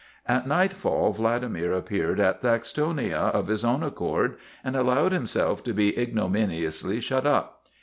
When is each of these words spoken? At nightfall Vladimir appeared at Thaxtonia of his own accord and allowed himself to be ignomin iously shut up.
At 0.25 0.47
nightfall 0.47 1.13
Vladimir 1.13 1.73
appeared 1.73 2.19
at 2.19 2.41
Thaxtonia 2.41 3.29
of 3.35 3.45
his 3.49 3.63
own 3.63 3.83
accord 3.83 4.37
and 4.63 4.75
allowed 4.75 5.11
himself 5.11 5.63
to 5.65 5.73
be 5.73 5.91
ignomin 5.93 6.49
iously 6.49 6.99
shut 7.03 7.27
up. 7.27 7.61